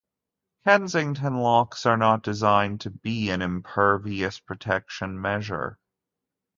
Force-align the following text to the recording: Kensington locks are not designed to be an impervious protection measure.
Kensington 0.63 1.35
locks 1.41 1.85
are 1.85 1.95
not 1.95 2.23
designed 2.23 2.81
to 2.81 2.89
be 2.89 3.29
an 3.29 3.43
impervious 3.43 4.39
protection 4.39 5.21
measure. 5.21 5.77